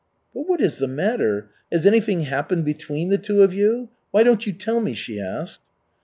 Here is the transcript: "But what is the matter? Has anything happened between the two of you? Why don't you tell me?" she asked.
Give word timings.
"But 0.33 0.49
what 0.49 0.61
is 0.61 0.77
the 0.77 0.87
matter? 0.87 1.51
Has 1.71 1.85
anything 1.85 2.21
happened 2.23 2.65
between 2.65 3.09
the 3.11 3.19
two 3.19 3.43
of 3.43 3.53
you? 3.53 3.89
Why 4.09 4.23
don't 4.23 4.47
you 4.47 4.51
tell 4.51 4.81
me?" 4.81 4.95
she 4.95 5.19
asked. 5.21 5.61